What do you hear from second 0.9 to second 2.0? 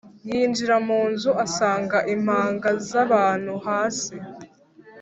nzu, asanga